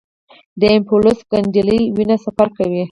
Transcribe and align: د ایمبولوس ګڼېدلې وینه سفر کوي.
د 0.59 0.61
ایمبولوس 0.73 1.19
ګڼېدلې 1.31 1.79
وینه 1.95 2.17
سفر 2.25 2.47
کوي. 2.57 2.79